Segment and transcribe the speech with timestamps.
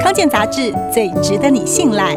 [0.00, 2.16] 康健杂志最值得你信赖。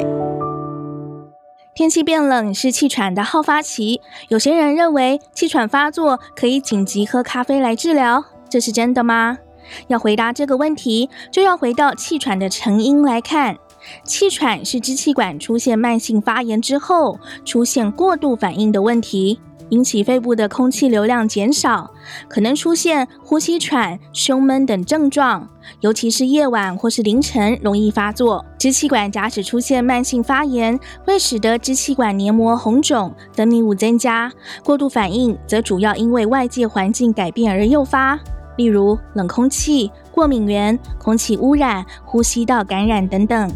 [1.76, 9.40] 天气变冷是气喘的好发期，有些人认为气喘发作可以紧急喝咖啡来治疗，这是真的吗？
[9.88, 13.58] 要回答这个问题，就要回到气喘的成因来看。
[14.04, 19.40] 气喘是支气管出现慢性发炎之后，出现过度反应的问题，
[19.74, 21.90] 引起肺部的空气流量减少，
[22.28, 25.50] 可能出现呼吸喘、胸闷等症状，
[25.80, 28.46] 尤其是夜晚或是凌晨容易发作。
[28.60, 34.30] 支气管假使出现慢性发炎，会使得支气管黏膜红肿、分泌物增加；
[34.64, 38.20] 过度反应则主要因为外界环境改变而诱发。
[38.58, 43.52] 例如冷空气、过敏原、空气污染、呼吸道感染等等。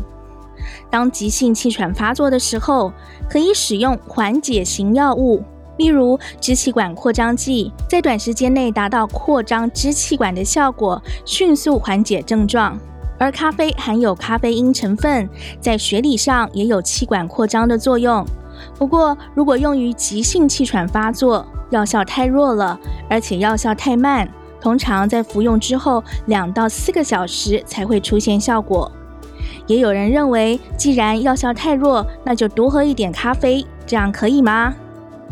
[0.90, 2.92] 当急性气喘发作的时候，
[3.30, 5.44] 可以使用缓解型药物，
[5.78, 12.78] 例如支气管扩张剂，在短时间内达到扩张支气管的效果，迅速缓解症状。
[13.20, 15.28] 而咖啡含有咖啡因成分，
[15.60, 18.26] 在学理上也有气管扩张的作用。
[18.78, 24.28] 不过，如果用于急性气喘发作，药效太弱了，而且药效太慢。
[24.60, 28.92] 通常在服用之后两到四个小时才会出现效果。
[29.68, 34.74] 也有人认为，既然药效太弱，那就多喝一点咖啡，这样可以吗？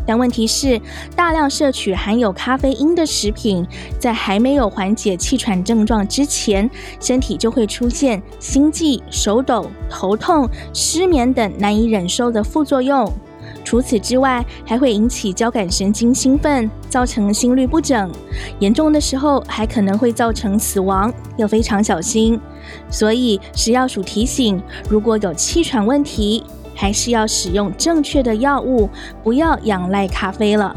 [0.04, 0.80] 但问题是，
[1.14, 3.66] 大量摄取含有咖啡因的食品，
[3.98, 6.68] 在还没有缓解气喘症状之前，
[7.00, 13.12] 身体就会出现心悸、手抖、头痛、失眠等难以忍受的副作用。
[13.64, 18.10] 除此之外，还会引起交感神经兴奋，造成心律不整，
[18.60, 22.40] 严重的时候还可能会造成死亡，要非常小心。
[22.90, 26.44] 所以食药署提醒，如果有气喘问题，
[26.76, 28.88] 还是要使用正确的药物，
[29.24, 30.76] 不要仰赖咖啡了。